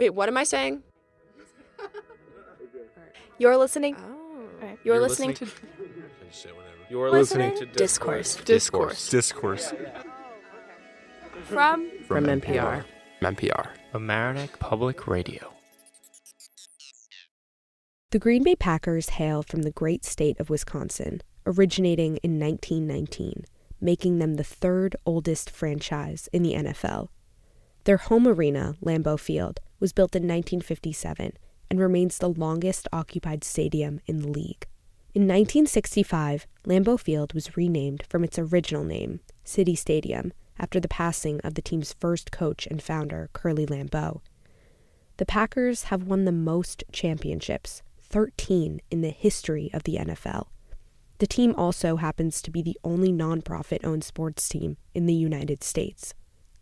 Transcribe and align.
Wait, 0.00 0.14
what 0.14 0.30
am 0.30 0.38
I 0.38 0.44
saying? 0.44 0.82
You're 3.38 3.58
listening. 3.58 3.96
Oh. 3.98 4.46
You're, 4.82 4.98
listening, 4.98 5.30
listening 5.30 5.50
to 5.50 6.48
You're 6.90 7.10
listening 7.10 7.50
listening, 7.50 7.72
to 7.72 7.78
Discourse 7.78 8.36
Discourse. 8.36 9.10
Discourse. 9.10 9.74
from 11.44 11.90
From 12.08 12.24
NPR. 12.24 12.86
NPR. 13.20 13.68
American 13.92 14.48
Public 14.58 15.06
Radio. 15.06 15.52
The 18.10 18.18
Green 18.18 18.42
Bay 18.42 18.56
Packers 18.56 19.10
hail 19.10 19.42
from 19.42 19.62
the 19.62 19.70
great 19.70 20.06
state 20.06 20.40
of 20.40 20.48
Wisconsin, 20.48 21.20
originating 21.44 22.16
in 22.22 22.40
1919, 22.40 23.44
making 23.82 24.18
them 24.18 24.36
the 24.36 24.44
third 24.44 24.96
oldest 25.04 25.50
franchise 25.50 26.30
in 26.32 26.42
the 26.42 26.54
NFL. 26.54 27.08
Their 27.84 27.96
home 27.96 28.26
arena, 28.26 28.74
Lambeau 28.82 29.18
Field, 29.18 29.60
was 29.78 29.92
built 29.92 30.14
in 30.14 30.22
1957 30.22 31.32
and 31.70 31.80
remains 31.80 32.18
the 32.18 32.28
longest 32.28 32.88
occupied 32.92 33.44
stadium 33.44 34.00
in 34.06 34.20
the 34.20 34.28
league. 34.28 34.66
In 35.14 35.22
1965, 35.22 36.46
Lambeau 36.66 36.98
Field 36.98 37.32
was 37.32 37.56
renamed 37.56 38.04
from 38.08 38.22
its 38.22 38.38
original 38.38 38.84
name, 38.84 39.20
City 39.44 39.74
Stadium, 39.74 40.32
after 40.58 40.78
the 40.78 40.88
passing 40.88 41.40
of 41.40 41.54
the 41.54 41.62
team's 41.62 41.94
first 41.94 42.30
coach 42.30 42.66
and 42.66 42.82
founder, 42.82 43.30
Curly 43.32 43.66
Lambeau. 43.66 44.20
The 45.16 45.26
Packers 45.26 45.84
have 45.84 46.04
won 46.04 46.26
the 46.26 46.32
most 46.32 46.84
championships, 46.92 47.82
13 47.98 48.80
in 48.90 49.00
the 49.00 49.10
history 49.10 49.70
of 49.72 49.84
the 49.84 49.96
NFL. 49.96 50.48
The 51.18 51.26
team 51.26 51.54
also 51.56 51.96
happens 51.96 52.40
to 52.42 52.50
be 52.50 52.62
the 52.62 52.78
only 52.84 53.12
nonprofit 53.12 53.84
owned 53.84 54.04
sports 54.04 54.48
team 54.48 54.76
in 54.94 55.06
the 55.06 55.14
United 55.14 55.62
States. 55.64 56.14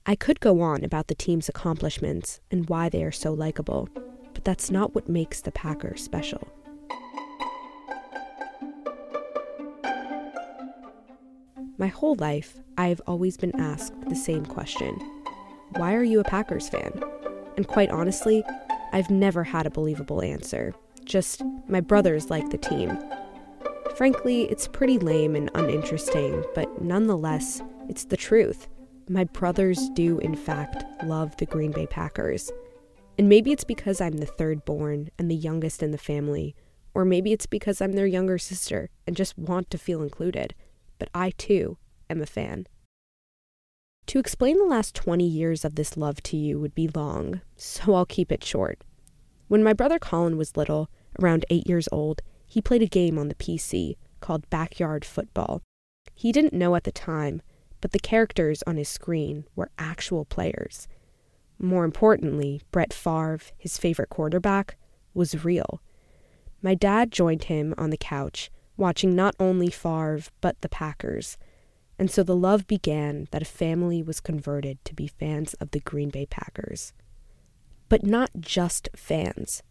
I 0.08 0.16
could 0.16 0.40
go 0.40 0.62
on 0.62 0.84
about 0.84 1.08
the 1.08 1.14
team's 1.14 1.50
accomplishments 1.50 2.40
and 2.50 2.66
why 2.70 2.88
they 2.88 3.04
are 3.04 3.12
so 3.12 3.34
likable, 3.34 3.90
but 4.32 4.42
that's 4.42 4.70
not 4.70 4.94
what 4.94 5.06
makes 5.06 5.42
the 5.42 5.52
Packers 5.52 6.02
special. 6.02 6.48
My 11.76 11.88
whole 11.88 12.14
life, 12.14 12.58
I 12.78 12.86
have 12.86 13.02
always 13.06 13.36
been 13.36 13.54
asked 13.60 13.92
the 14.08 14.16
same 14.16 14.46
question 14.46 14.94
Why 15.72 15.92
are 15.92 16.04
you 16.04 16.20
a 16.20 16.24
Packers 16.24 16.70
fan? 16.70 17.02
And 17.58 17.68
quite 17.68 17.90
honestly, 17.90 18.42
I've 18.94 19.10
never 19.10 19.44
had 19.44 19.66
a 19.66 19.70
believable 19.70 20.22
answer. 20.22 20.74
Just, 21.04 21.42
my 21.68 21.82
brothers 21.82 22.30
like 22.30 22.48
the 22.48 22.56
team. 22.56 22.98
Frankly, 23.94 24.44
it's 24.44 24.68
pretty 24.68 24.98
lame 24.98 25.36
and 25.36 25.50
uninteresting, 25.54 26.46
but 26.54 26.80
nonetheless, 26.80 27.60
it's 27.90 28.06
the 28.06 28.16
truth. 28.16 28.68
My 29.10 29.24
brothers 29.24 29.88
do, 29.94 30.18
in 30.18 30.34
fact, 30.34 30.84
love 31.02 31.34
the 31.38 31.46
Green 31.46 31.72
Bay 31.72 31.86
Packers. 31.86 32.52
And 33.16 33.26
maybe 33.26 33.52
it's 33.52 33.64
because 33.64 34.02
I'm 34.02 34.18
the 34.18 34.26
third 34.26 34.66
born 34.66 35.08
and 35.18 35.30
the 35.30 35.34
youngest 35.34 35.82
in 35.82 35.92
the 35.92 35.98
family, 35.98 36.54
or 36.92 37.06
maybe 37.06 37.32
it's 37.32 37.46
because 37.46 37.80
I'm 37.80 37.92
their 37.92 38.06
younger 38.06 38.36
sister 38.36 38.90
and 39.06 39.16
just 39.16 39.38
want 39.38 39.70
to 39.70 39.78
feel 39.78 40.02
included. 40.02 40.54
But 40.98 41.08
I, 41.14 41.30
too, 41.30 41.78
am 42.10 42.20
a 42.20 42.26
fan. 42.26 42.66
To 44.08 44.18
explain 44.18 44.58
the 44.58 44.64
last 44.64 44.94
20 44.94 45.26
years 45.26 45.64
of 45.64 45.74
this 45.74 45.96
love 45.96 46.22
to 46.24 46.36
you 46.36 46.60
would 46.60 46.74
be 46.74 46.88
long, 46.88 47.40
so 47.56 47.94
I'll 47.94 48.06
keep 48.06 48.30
it 48.30 48.44
short. 48.44 48.82
When 49.48 49.64
my 49.64 49.72
brother 49.72 49.98
Colin 49.98 50.36
was 50.36 50.56
little, 50.56 50.90
around 51.18 51.46
eight 51.48 51.66
years 51.66 51.88
old, 51.90 52.20
he 52.46 52.60
played 52.60 52.82
a 52.82 52.86
game 52.86 53.18
on 53.18 53.28
the 53.28 53.34
PC 53.34 53.96
called 54.20 54.50
Backyard 54.50 55.04
Football. 55.04 55.62
He 56.14 56.30
didn't 56.30 56.52
know 56.52 56.74
at 56.74 56.84
the 56.84 56.92
time, 56.92 57.40
but 57.80 57.92
the 57.92 57.98
characters 57.98 58.62
on 58.66 58.76
his 58.76 58.88
screen 58.88 59.44
were 59.54 59.70
actual 59.78 60.24
players. 60.24 60.88
More 61.58 61.84
importantly, 61.84 62.62
Brett 62.70 62.92
Favre, 62.92 63.40
his 63.56 63.78
favorite 63.78 64.10
quarterback, 64.10 64.76
was 65.14 65.44
real. 65.44 65.80
My 66.62 66.74
dad 66.74 67.10
joined 67.10 67.44
him 67.44 67.74
on 67.76 67.90
the 67.90 67.96
couch, 67.96 68.50
watching 68.76 69.14
not 69.14 69.34
only 69.40 69.70
Favre, 69.70 70.22
but 70.40 70.60
the 70.60 70.68
Packers. 70.68 71.36
And 71.98 72.10
so 72.10 72.22
the 72.22 72.36
love 72.36 72.66
began 72.66 73.26
that 73.32 73.42
a 73.42 73.46
family 73.46 74.02
was 74.02 74.20
converted 74.20 74.84
to 74.84 74.94
be 74.94 75.08
fans 75.08 75.54
of 75.54 75.72
the 75.72 75.80
Green 75.80 76.10
Bay 76.10 76.26
Packers. 76.26 76.92
But 77.88 78.04
not 78.04 78.30
just 78.40 78.88
fans. 78.94 79.62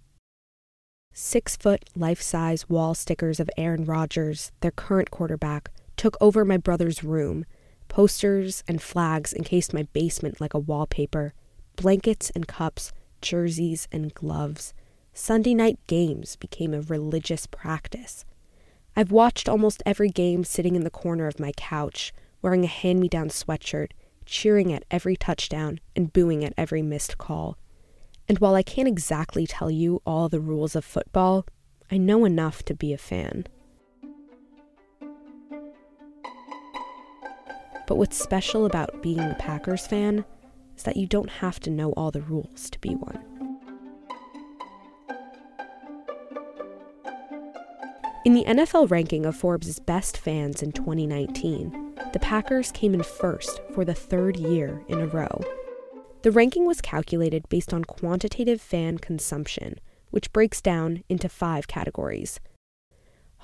Six 1.13 1.55
foot, 1.55 1.89
life 1.95 2.21
size 2.21 2.69
wall 2.69 2.93
stickers 2.93 3.39
of 3.39 3.49
Aaron 3.57 3.85
Rodgers, 3.85 4.51
their 4.59 4.71
current 4.71 5.09
quarterback, 5.09 5.71
took 5.95 6.15
over 6.21 6.45
my 6.45 6.57
brother's 6.57 7.03
room. 7.03 7.45
Posters 7.87 8.63
and 8.67 8.81
flags 8.81 9.33
encased 9.33 9.73
my 9.73 9.83
basement 9.93 10.39
like 10.41 10.53
a 10.53 10.59
wallpaper. 10.59 11.33
Blankets 11.75 12.31
and 12.31 12.47
cups, 12.47 12.91
jerseys 13.21 13.87
and 13.91 14.13
gloves. 14.13 14.73
Sunday 15.13 15.53
night 15.53 15.79
games 15.87 16.35
became 16.35 16.73
a 16.73 16.81
religious 16.81 17.47
practice. 17.47 18.23
I've 18.95 19.11
watched 19.11 19.49
almost 19.49 19.83
every 19.85 20.09
game 20.09 20.43
sitting 20.43 20.75
in 20.75 20.83
the 20.83 20.89
corner 20.89 21.27
of 21.27 21.39
my 21.39 21.51
couch, 21.55 22.13
wearing 22.41 22.63
a 22.63 22.67
hand 22.67 22.99
me 22.99 23.07
down 23.07 23.29
sweatshirt, 23.29 23.91
cheering 24.25 24.73
at 24.73 24.85
every 24.91 25.15
touchdown 25.15 25.79
and 25.95 26.13
booing 26.13 26.43
at 26.43 26.53
every 26.57 26.81
missed 26.81 27.17
call. 27.17 27.57
And 28.27 28.39
while 28.39 28.55
I 28.55 28.63
can't 28.63 28.87
exactly 28.87 29.47
tell 29.47 29.71
you 29.71 30.01
all 30.05 30.29
the 30.29 30.39
rules 30.39 30.75
of 30.75 30.83
football, 30.83 31.45
I 31.89 31.97
know 31.97 32.25
enough 32.25 32.63
to 32.63 32.73
be 32.73 32.91
a 32.93 32.97
fan. 32.97 33.47
But 37.87 37.95
what's 37.95 38.21
special 38.21 38.65
about 38.65 39.01
being 39.01 39.19
a 39.19 39.35
Packers 39.39 39.87
fan 39.87 40.25
is 40.75 40.83
that 40.83 40.97
you 40.97 41.07
don't 41.07 41.29
have 41.29 41.59
to 41.61 41.71
know 41.71 41.93
all 41.93 42.11
the 42.11 42.21
rules 42.21 42.69
to 42.69 42.79
be 42.79 42.93
one. 42.95 43.23
In 48.25 48.33
the 48.33 48.43
NFL 48.43 48.91
ranking 48.91 49.25
of 49.25 49.37
Forbes' 49.37 49.79
best 49.79 50.17
fans 50.17 50.61
in 50.61 50.73
2019, 50.73 51.95
the 52.11 52.19
Packers 52.19 52.73
came 52.73 52.93
in 52.93 53.01
first 53.01 53.61
for 53.73 53.85
the 53.85 53.93
third 53.93 54.35
year 54.35 54.83
in 54.89 54.99
a 54.99 55.07
row. 55.07 55.41
The 56.23 56.31
ranking 56.31 56.65
was 56.65 56.81
calculated 56.81 57.47
based 57.47 57.73
on 57.73 57.85
quantitative 57.85 58.59
fan 58.59 58.97
consumption, 58.97 59.79
which 60.09 60.33
breaks 60.33 60.59
down 60.59 61.03
into 61.07 61.29
five 61.29 61.69
categories 61.69 62.41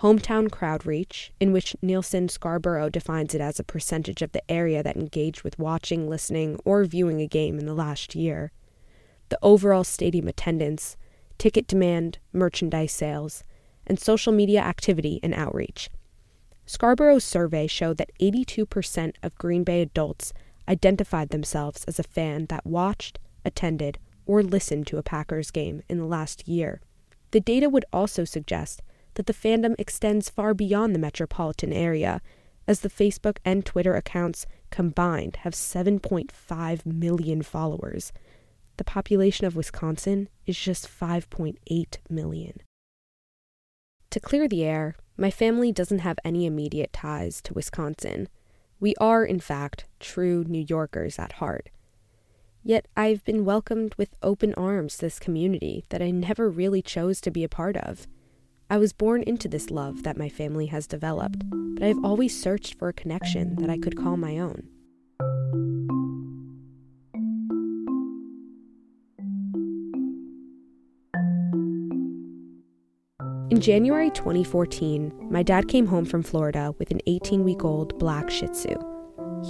hometown 0.02 0.52
crowd 0.52 0.86
reach, 0.86 1.32
in 1.40 1.52
which 1.52 1.76
Nielsen 1.82 2.28
Scarborough 2.30 2.90
defines 2.90 3.34
it 3.34 3.42
as 3.42 3.60
a 3.60 3.64
percentage 3.64 4.22
of 4.22 4.32
the 4.32 4.52
area 4.52 4.84
that 4.84 4.98
engaged 4.98 5.44
with 5.44 5.60
watching, 5.60 6.10
listening, 6.10 6.60
or 6.66 6.84
viewing 6.86 7.22
a 7.22 7.28
game 7.28 7.60
in 7.60 7.66
the 7.66 7.74
last 7.74 8.16
year, 8.16 8.52
the 9.30 9.40
overall 9.42 9.84
stadium 9.84 10.28
attendance, 10.28 10.98
ticket 11.38 11.68
demand, 11.68 12.20
merchandise 12.32 12.92
sales, 12.92 13.44
and 13.86 14.00
social 14.00 14.34
media 14.34 14.62
activity 14.62 15.20
and 15.24 15.34
outreach. 15.34 15.90
Scarborough's 16.66 17.24
survey 17.24 17.68
showed 17.68 17.98
that 17.98 18.12
82% 18.22 19.16
of 19.22 19.38
Green 19.38 19.64
Bay 19.64 19.82
adults 19.82 20.34
identified 20.68 21.30
themselves 21.30 21.84
as 21.86 22.00
a 22.00 22.04
fan 22.04 22.46
that 22.48 22.66
watched, 22.66 23.20
attended, 23.44 24.00
or 24.26 24.42
listened 24.42 24.88
to 24.88 24.98
a 24.98 25.04
Packers 25.04 25.52
game 25.52 25.84
in 25.90 25.98
the 25.98 26.06
last 26.06 26.48
year. 26.48 26.80
The 27.32 27.42
data 27.42 27.68
would 27.68 27.86
also 27.92 28.24
suggest 28.24 28.82
that 29.16 29.26
the 29.26 29.34
fandom 29.34 29.76
extends 29.78 30.30
far 30.30 30.54
beyond 30.54 30.94
the 30.94 31.00
metropolitan 31.00 31.72
area, 31.72 32.22
as 32.68 32.80
the 32.80 32.90
Facebook 32.90 33.38
and 33.44 33.66
Twitter 33.66 33.96
accounts 33.96 34.46
combined 34.70 35.38
have 35.38 35.54
7.5 35.54 36.86
million 36.86 37.42
followers. 37.42 38.12
The 38.78 38.84
population 38.84 39.46
of 39.46 39.56
Wisconsin 39.56 40.30
is 40.46 40.58
just 40.58 40.88
5.8 40.88 41.98
million. 42.10 42.62
To 44.10 44.20
clear 44.20 44.48
the 44.48 44.64
air, 44.64 44.96
my 45.18 45.30
family 45.30 45.72
doesn't 45.72 46.00
have 46.00 46.18
any 46.24 46.46
immediate 46.46 46.94
ties 46.94 47.42
to 47.44 47.54
Wisconsin. 47.54 48.30
We 48.80 48.96
are, 48.96 49.24
in 49.24 49.40
fact, 49.40 49.86
true 50.00 50.44
New 50.48 50.66
Yorkers 50.68 51.20
at 51.20 51.34
heart. 51.34 51.70
Yet 52.64 52.88
I've 52.96 53.24
been 53.26 53.46
welcomed 53.46 53.94
with 53.96 54.16
open 54.24 54.54
arms 54.56 54.96
to 54.96 55.02
this 55.02 55.20
community 55.20 55.84
that 55.90 56.02
I 56.02 56.12
never 56.12 56.50
really 56.50 56.82
chose 56.82 57.20
to 57.22 57.32
be 57.32 57.44
a 57.44 57.50
part 57.50 57.76
of. 57.78 58.08
I 58.74 58.78
was 58.78 58.92
born 58.92 59.22
into 59.22 59.48
this 59.48 59.70
love 59.70 60.02
that 60.02 60.18
my 60.18 60.30
family 60.30 60.66
has 60.66 60.88
developed, 60.88 61.44
but 61.76 61.84
I've 61.84 62.04
always 62.04 62.36
searched 62.36 62.74
for 62.80 62.88
a 62.88 62.94
connection 62.94 63.56
that 63.58 63.70
I 63.70 63.78
could 63.78 63.96
call 63.96 64.18
my 64.18 64.40
own. 64.40 64.64
In 73.52 73.62
January 73.62 74.10
2014, 74.10 75.28
my 75.30 75.44
dad 75.44 75.68
came 75.68 75.86
home 75.86 76.06
from 76.06 76.24
Florida 76.24 76.74
with 76.80 76.90
an 76.90 77.00
18 77.06 77.44
week 77.44 77.64
old 77.64 78.00
black 78.00 78.32
Shih 78.32 78.48
Tzu. 78.48 78.76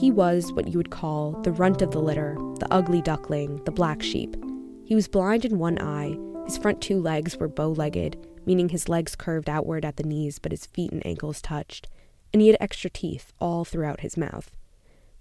He 0.02 0.12
was 0.12 0.52
what 0.52 0.68
you 0.68 0.78
would 0.78 0.92
call 0.92 1.42
the 1.44 1.54
runt 1.54 1.82
of 1.82 1.92
the 1.92 2.02
litter, 2.02 2.36
the 2.60 2.68
ugly 2.72 3.02
duckling, 3.02 3.64
the 3.64 3.72
black 3.72 4.04
sheep. 4.04 4.36
He 4.84 4.96
was 4.96 5.08
blind 5.08 5.46
in 5.46 5.60
one 5.60 5.80
eye, 5.80 6.18
his 6.46 6.58
front 6.58 6.82
two 6.82 7.00
legs 7.00 7.38
were 7.38 7.48
bow 7.48 7.70
legged, 7.70 8.18
meaning 8.46 8.70
his 8.70 8.90
legs 8.90 9.16
curved 9.16 9.50
outward 9.50 9.86
at 9.86 9.98
the 9.98 10.04
knees 10.04 10.40
but 10.40 10.52
his 10.52 10.66
feet 10.66 10.92
and 10.92 11.06
ankles 11.06 11.42
touched, 11.42 11.88
and 12.32 12.42
he 12.42 12.48
had 12.48 12.58
extra 12.60 12.90
teeth 12.90 13.32
all 13.40 13.64
throughout 13.64 14.02
his 14.02 14.18
mouth. 14.18 14.52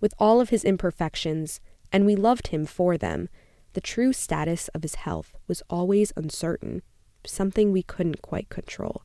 With 0.01 0.15
all 0.19 0.41
of 0.41 0.51
his 0.51 0.65
imperfections, 0.65 1.61
and 1.93 2.05
we 2.05 2.17
loved 2.17 2.49
him 2.49 2.67
for 2.67 2.97
them, 2.97 3.29
the 3.75 3.81
true 3.81 4.13
status 4.13 4.69
of 4.69 4.83
his 4.83 4.97
health 4.97 5.35
was 5.47 5.63
always 5.71 6.13
uncertain, 6.17 6.83
something 7.25 7.71
we 7.71 7.83
couldn't 7.83 8.23
quite 8.23 8.49
control. 8.49 9.03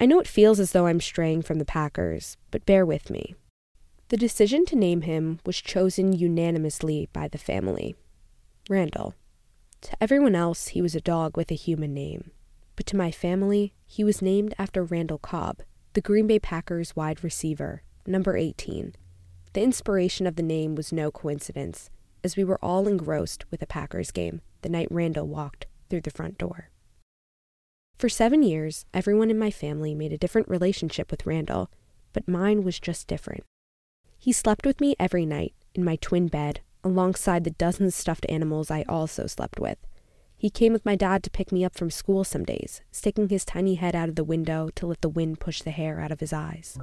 I 0.00 0.06
know 0.06 0.18
it 0.18 0.26
feels 0.26 0.58
as 0.58 0.72
though 0.72 0.86
I'm 0.86 1.00
straying 1.00 1.42
from 1.42 1.58
the 1.58 1.64
Packers, 1.64 2.36
but 2.50 2.66
bear 2.66 2.84
with 2.84 3.10
me. 3.10 3.34
The 4.08 4.16
decision 4.16 4.64
to 4.66 4.76
name 4.76 5.02
him 5.02 5.38
was 5.46 5.60
chosen 5.60 6.12
unanimously 6.12 7.08
by 7.12 7.28
the 7.28 7.38
family 7.38 7.94
Randall. 8.68 9.14
To 9.82 9.96
everyone 10.00 10.34
else, 10.34 10.68
he 10.68 10.82
was 10.82 10.94
a 10.94 11.00
dog 11.00 11.36
with 11.36 11.50
a 11.50 11.54
human 11.54 11.94
name. 11.94 12.30
But 12.76 12.86
to 12.86 12.96
my 12.96 13.10
family, 13.10 13.72
he 13.86 14.04
was 14.04 14.22
named 14.22 14.54
after 14.58 14.84
Randall 14.84 15.18
Cobb, 15.18 15.62
the 15.94 16.00
Green 16.00 16.26
Bay 16.26 16.38
Packers 16.38 16.94
wide 16.94 17.24
receiver, 17.24 17.82
number 18.06 18.36
18. 18.36 18.94
The 19.52 19.62
inspiration 19.62 20.26
of 20.26 20.36
the 20.36 20.42
name 20.42 20.74
was 20.74 20.92
no 20.92 21.10
coincidence, 21.10 21.90
as 22.22 22.36
we 22.36 22.44
were 22.44 22.62
all 22.62 22.86
engrossed 22.86 23.44
with 23.50 23.62
a 23.62 23.66
Packers 23.66 24.10
game 24.10 24.42
the 24.62 24.68
night 24.68 24.88
Randall 24.90 25.26
walked 25.26 25.66
through 25.88 26.02
the 26.02 26.10
front 26.10 26.38
door. 26.38 26.70
For 27.98 28.08
seven 28.08 28.42
years, 28.42 28.84
everyone 28.94 29.30
in 29.30 29.38
my 29.38 29.50
family 29.50 29.94
made 29.94 30.12
a 30.12 30.18
different 30.18 30.48
relationship 30.48 31.10
with 31.10 31.26
Randall, 31.26 31.70
but 32.12 32.28
mine 32.28 32.62
was 32.62 32.78
just 32.78 33.06
different. 33.06 33.44
He 34.18 34.32
slept 34.32 34.66
with 34.66 34.80
me 34.80 34.94
every 34.98 35.24
night 35.24 35.54
in 35.74 35.84
my 35.84 35.96
twin 35.96 36.28
bed, 36.28 36.60
alongside 36.82 37.44
the 37.44 37.50
dozens 37.50 37.94
stuffed 37.94 38.26
animals 38.28 38.70
I 38.70 38.84
also 38.88 39.26
slept 39.26 39.60
with. 39.60 39.78
He 40.36 40.48
came 40.48 40.72
with 40.72 40.86
my 40.86 40.96
dad 40.96 41.22
to 41.24 41.30
pick 41.30 41.52
me 41.52 41.66
up 41.66 41.76
from 41.76 41.90
school 41.90 42.24
some 42.24 42.44
days, 42.44 42.80
sticking 42.90 43.28
his 43.28 43.44
tiny 43.44 43.74
head 43.74 43.94
out 43.94 44.08
of 44.08 44.14
the 44.14 44.24
window 44.24 44.70
to 44.76 44.86
let 44.86 45.02
the 45.02 45.08
wind 45.10 45.38
push 45.38 45.60
the 45.60 45.70
hair 45.70 46.00
out 46.00 46.10
of 46.10 46.20
his 46.20 46.32
eyes. 46.32 46.78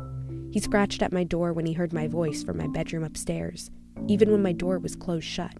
He 0.52 0.60
scratched 0.60 1.02
at 1.02 1.12
my 1.12 1.24
door 1.24 1.54
when 1.54 1.66
he 1.66 1.74
heard 1.74 1.92
my 1.92 2.08
voice 2.08 2.44
from 2.44 2.58
my 2.58 2.68
bedroom 2.68 3.04
upstairs, 3.04 3.72
even 4.08 4.32
when 4.32 4.44
my 4.44 4.52
door 4.52 4.78
was 4.78 4.96
closed 4.96 5.26
shut. 5.26 5.56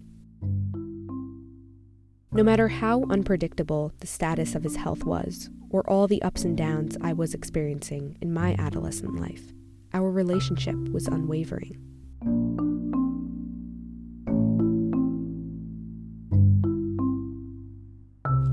No 2.30 2.44
matter 2.44 2.68
how 2.68 3.02
unpredictable 3.10 3.92
the 3.98 4.06
status 4.06 4.54
of 4.54 4.62
his 4.62 4.76
health 4.76 5.02
was, 5.02 5.50
or 5.68 5.82
all 5.90 6.06
the 6.06 6.22
ups 6.22 6.44
and 6.44 6.56
downs 6.56 6.96
I 7.00 7.14
was 7.14 7.34
experiencing 7.34 8.16
in 8.20 8.32
my 8.32 8.54
adolescent 8.60 9.18
life, 9.18 9.52
our 9.92 10.08
relationship 10.08 10.76
was 10.90 11.08
unwavering. 11.08 12.67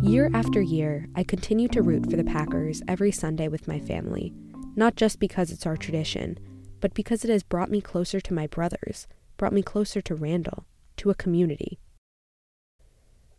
Year 0.01 0.29
after 0.33 0.61
year, 0.61 1.07
I 1.15 1.23
continue 1.23 1.67
to 1.69 1.81
root 1.81 2.09
for 2.09 2.17
the 2.17 2.23
Packers 2.23 2.83
every 2.87 3.11
Sunday 3.11 3.47
with 3.47 3.67
my 3.67 3.79
family, 3.79 4.33
not 4.75 4.95
just 4.95 5.19
because 5.19 5.51
it's 5.51 5.65
our 5.65 5.77
tradition, 5.77 6.37
but 6.79 6.93
because 6.93 7.23
it 7.23 7.31
has 7.31 7.43
brought 7.43 7.71
me 7.71 7.81
closer 7.81 8.19
to 8.19 8.33
my 8.33 8.45
brothers, 8.45 9.07
brought 9.37 9.53
me 9.53 9.63
closer 9.63 10.01
to 10.01 10.13
Randall, 10.13 10.65
to 10.97 11.09
a 11.09 11.15
community. 11.15 11.79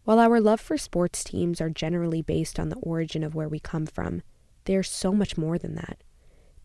While 0.05 0.19
our 0.19 0.41
love 0.41 0.61
for 0.61 0.76
sports 0.76 1.23
teams 1.23 1.61
are 1.61 1.70
generally 1.70 2.23
based 2.23 2.59
on 2.59 2.70
the 2.70 2.76
origin 2.76 3.23
of 3.23 3.35
where 3.35 3.49
we 3.49 3.61
come 3.61 3.87
from, 3.87 4.23
they 4.64 4.75
are 4.75 4.82
so 4.82 5.12
much 5.12 5.37
more 5.37 5.59
than 5.59 5.75
that. 5.76 6.02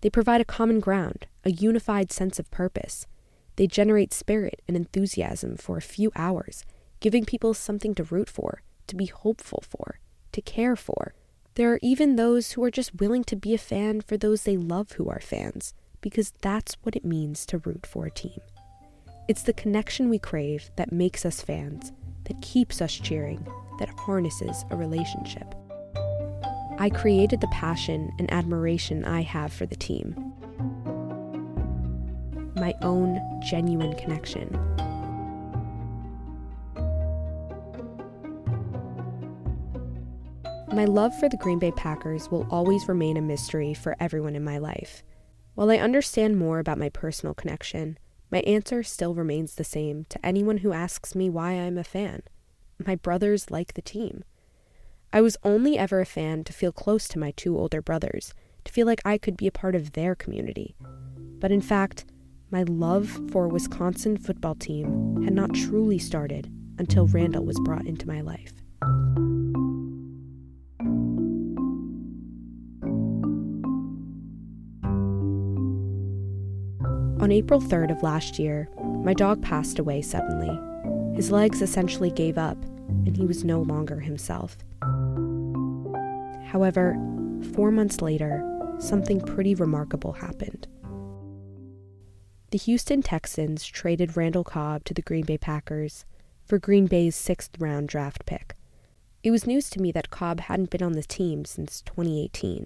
They 0.01 0.09
provide 0.09 0.41
a 0.41 0.45
common 0.45 0.79
ground, 0.79 1.27
a 1.43 1.51
unified 1.51 2.11
sense 2.11 2.39
of 2.39 2.49
purpose. 2.49 3.05
They 3.55 3.67
generate 3.67 4.13
spirit 4.13 4.61
and 4.67 4.75
enthusiasm 4.75 5.57
for 5.57 5.77
a 5.77 5.81
few 5.81 6.11
hours, 6.15 6.65
giving 6.99 7.25
people 7.25 7.53
something 7.53 7.93
to 7.95 8.03
root 8.03 8.29
for 8.29 8.61
to 8.91 8.95
be 8.95 9.07
hopeful 9.07 9.63
for, 9.67 9.99
to 10.33 10.41
care 10.41 10.75
for. 10.75 11.13
There 11.55 11.73
are 11.73 11.79
even 11.81 12.15
those 12.15 12.51
who 12.51 12.63
are 12.63 12.71
just 12.71 12.99
willing 12.99 13.23
to 13.25 13.35
be 13.35 13.53
a 13.53 13.57
fan 13.57 14.01
for 14.01 14.17
those 14.17 14.43
they 14.43 14.57
love 14.57 14.91
who 14.93 15.09
are 15.09 15.19
fans, 15.19 15.73
because 16.01 16.33
that's 16.41 16.75
what 16.83 16.95
it 16.95 17.05
means 17.05 17.45
to 17.47 17.57
root 17.57 17.85
for 17.85 18.05
a 18.05 18.11
team. 18.11 18.39
It's 19.27 19.43
the 19.43 19.53
connection 19.53 20.09
we 20.09 20.19
crave 20.19 20.69
that 20.75 20.91
makes 20.91 21.25
us 21.25 21.41
fans, 21.41 21.93
that 22.25 22.41
keeps 22.41 22.81
us 22.81 22.93
cheering, 22.93 23.47
that 23.79 23.89
harnesses 23.89 24.65
a 24.69 24.75
relationship. 24.75 25.55
I 26.77 26.89
created 26.89 27.39
the 27.39 27.47
passion 27.47 28.11
and 28.19 28.31
admiration 28.33 29.05
I 29.05 29.21
have 29.21 29.53
for 29.53 29.65
the 29.65 29.75
team. 29.75 30.33
My 32.55 32.73
own 32.81 33.19
genuine 33.41 33.95
connection 33.95 34.49
My 40.73 40.85
love 40.85 41.13
for 41.19 41.27
the 41.27 41.35
Green 41.35 41.59
Bay 41.59 41.71
Packers 41.71 42.31
will 42.31 42.47
always 42.49 42.87
remain 42.87 43.17
a 43.17 43.21
mystery 43.21 43.73
for 43.73 43.97
everyone 43.99 44.37
in 44.37 44.43
my 44.45 44.57
life. 44.57 45.03
While 45.53 45.69
I 45.69 45.75
understand 45.75 46.39
more 46.39 46.59
about 46.59 46.77
my 46.77 46.87
personal 46.87 47.33
connection, 47.33 47.99
my 48.31 48.39
answer 48.39 48.81
still 48.81 49.13
remains 49.13 49.55
the 49.55 49.65
same 49.65 50.05
to 50.07 50.25
anyone 50.25 50.59
who 50.59 50.71
asks 50.71 51.13
me 51.13 51.29
why 51.29 51.51
I'm 51.51 51.77
a 51.77 51.83
fan. 51.83 52.23
My 52.85 52.95
brothers 52.95 53.51
like 53.51 53.73
the 53.73 53.81
team. 53.81 54.23
I 55.11 55.19
was 55.19 55.35
only 55.43 55.77
ever 55.77 55.99
a 55.99 56.05
fan 56.05 56.45
to 56.45 56.53
feel 56.53 56.71
close 56.71 57.09
to 57.09 57.19
my 57.19 57.31
two 57.31 57.57
older 57.57 57.81
brothers, 57.81 58.33
to 58.63 58.71
feel 58.71 58.87
like 58.87 59.01
I 59.03 59.17
could 59.17 59.35
be 59.35 59.47
a 59.47 59.51
part 59.51 59.75
of 59.75 59.91
their 59.91 60.15
community. 60.15 60.77
But 61.41 61.51
in 61.51 61.59
fact, 61.59 62.05
my 62.49 62.63
love 62.63 63.19
for 63.29 63.43
a 63.43 63.49
Wisconsin 63.49 64.15
football 64.15 64.55
team 64.55 65.21
had 65.23 65.33
not 65.33 65.53
truly 65.53 65.97
started 65.97 66.49
until 66.77 67.07
Randall 67.07 67.43
was 67.43 67.59
brought 67.65 67.85
into 67.85 68.07
my 68.07 68.21
life. 68.21 68.53
On 77.31 77.37
April 77.37 77.61
3rd 77.61 77.91
of 77.91 78.03
last 78.03 78.39
year, 78.39 78.67
my 79.05 79.13
dog 79.13 79.41
passed 79.41 79.79
away 79.79 80.01
suddenly. 80.01 80.51
His 81.15 81.31
legs 81.31 81.61
essentially 81.61 82.11
gave 82.11 82.37
up, 82.37 82.61
and 83.05 83.15
he 83.15 83.25
was 83.25 83.45
no 83.45 83.61
longer 83.61 84.01
himself. 84.01 84.57
However, 86.51 86.97
four 87.53 87.71
months 87.71 88.01
later, 88.01 88.43
something 88.79 89.21
pretty 89.21 89.55
remarkable 89.55 90.11
happened. 90.11 90.67
The 92.49 92.57
Houston 92.57 93.01
Texans 93.01 93.65
traded 93.65 94.17
Randall 94.17 94.43
Cobb 94.43 94.83
to 94.83 94.93
the 94.93 95.01
Green 95.01 95.23
Bay 95.23 95.37
Packers 95.37 96.03
for 96.43 96.59
Green 96.59 96.85
Bay's 96.85 97.15
sixth 97.15 97.51
round 97.61 97.87
draft 97.87 98.25
pick. 98.25 98.57
It 99.23 99.31
was 99.31 99.47
news 99.47 99.69
to 99.69 99.81
me 99.81 99.93
that 99.93 100.09
Cobb 100.09 100.41
hadn't 100.41 100.69
been 100.69 100.83
on 100.83 100.93
the 100.99 101.03
team 101.03 101.45
since 101.45 101.81
2018, 101.83 102.65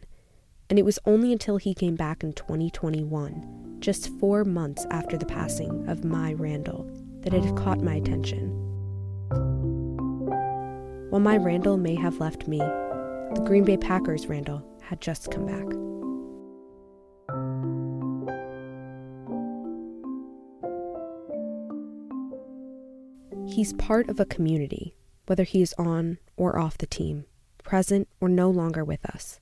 and 0.72 0.80
it 0.80 0.86
was 0.86 0.98
only 1.06 1.32
until 1.32 1.58
he 1.58 1.76
came 1.76 1.96
back 1.96 2.24
in 2.24 2.34
2021 2.34 3.65
just 3.80 4.10
four 4.20 4.44
months 4.44 4.86
after 4.92 5.18
the 5.18 5.26
passing 5.26 5.88
of 5.88 6.04
my 6.04 6.34
Randall, 6.34 6.90
that 7.22 7.34
it 7.34 7.44
had 7.44 7.56
caught 7.56 7.82
my 7.82 7.96
attention. 7.96 8.50
While 11.10 11.22
my 11.22 11.38
Randall 11.38 11.78
may 11.78 11.96
have 11.96 12.20
left 12.20 12.48
me, 12.48 12.60
the 12.60 13.44
Green 13.46 13.64
Bay 13.64 13.78
Packers 13.78 14.28
Randall 14.28 14.64
had 14.82 15.02
just 15.02 15.32
come 15.32 15.46
back. 15.46 15.66
He's 23.48 23.74
part 23.74 24.10
of 24.10 24.20
a 24.20 24.26
community, 24.26 24.96
whether 25.28 25.44
he 25.44 25.62
is 25.62 25.74
on 25.78 26.18
or 26.36 26.60
off 26.60 26.78
the 26.78 26.88
team, 26.88 27.26
present 27.64 28.08
or 28.20 28.28
no 28.28 28.50
longer 28.50 28.84
with 28.84 29.06
us. 29.06 29.40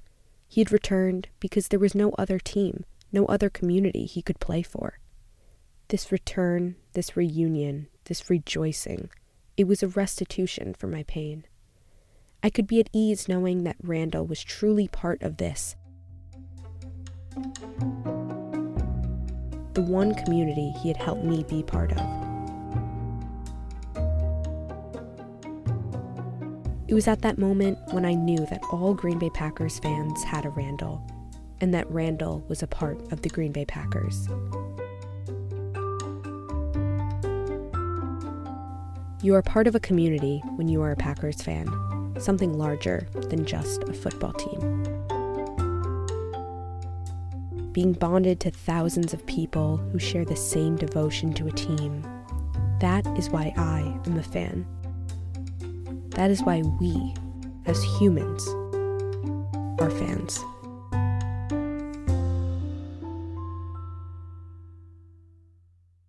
He 0.48 0.62
had 0.62 0.72
returned 0.72 1.30
because 1.40 1.70
there 1.70 1.80
was 1.80 1.96
no 1.96 2.12
other 2.12 2.38
team 2.38 2.86
no 3.14 3.26
other 3.28 3.50
community 3.50 4.06
he 4.06 4.22
could 4.22 4.40
play 4.40 4.64
for. 4.64 5.00
This 5.90 6.12
return, 6.12 6.76
this 6.94 7.16
reunion, 7.16 7.88
this 8.06 8.30
rejoicing, 8.30 9.10
it 9.56 9.68
was 9.68 9.84
a 9.84 9.88
restitution 9.88 10.74
for 10.74 10.88
my 10.88 11.04
pain. 11.04 11.46
I 12.42 12.50
could 12.50 12.68
be 12.68 12.80
at 12.80 12.90
ease 12.92 13.30
knowing 13.30 13.64
that 13.64 13.78
Randall 13.82 14.26
was 14.26 14.44
truly 14.44 14.88
part 14.88 15.22
of 15.22 15.38
this. 15.38 15.76
The 19.74 19.82
one 19.82 20.16
community 20.16 20.72
he 20.82 20.88
had 20.88 20.98
helped 20.98 21.24
me 21.24 21.44
be 21.44 21.64
part 21.64 21.92
of. 21.94 22.00
It 26.88 26.94
was 26.94 27.08
at 27.08 27.22
that 27.22 27.38
moment 27.38 27.80
when 27.92 28.06
I 28.06 28.14
knew 28.14 28.46
that 28.48 28.62
all 28.72 28.94
Green 28.94 29.18
Bay 29.18 29.30
Packers 29.30 29.80
fans 29.80 30.24
had 30.24 30.46
a 30.46 30.50
Randall 30.50 31.02
and 31.64 31.74
that 31.74 31.90
Randall 31.90 32.44
was 32.50 32.62
a 32.62 32.68
part 32.68 33.00
of 33.14 33.22
the 33.22 33.30
Green 33.30 33.54
Bay 33.54 33.64
Packers. 33.64 34.28
You 39.22 39.34
are 39.34 39.42
part 39.42 39.68
of 39.68 39.74
a 39.74 39.80
community 39.80 40.44
when 40.58 40.68
you 40.68 40.82
are 40.82 40.92
a 40.92 40.98
Packers 40.98 41.42
fan, 41.42 41.70
something 42.20 42.58
larger 42.58 43.08
than 43.30 43.46
just 43.46 43.82
a 43.84 43.94
football 43.94 44.34
team. 44.34 44.84
Being 47.72 47.94
bonded 47.94 48.42
to 48.42 48.52
thousands 48.52 49.14
of 49.14 49.26
people 49.26 49.78
who 49.78 50.00
share 50.00 50.26
the 50.26 50.36
same 50.36 50.76
devotion 50.76 51.34
to 51.36 51.48
a 51.48 51.52
team, 51.52 52.04
that 52.82 53.08
is 53.18 53.30
why 53.30 53.54
I 53.56 53.80
am 54.06 54.18
a 54.18 54.24
fan. 54.24 54.66
That 56.10 56.30
is 56.30 56.44
why 56.44 56.62
we, 56.82 57.14
as 57.66 57.82
humans, 57.98 58.46
are 59.80 59.90
fans. 59.90 60.44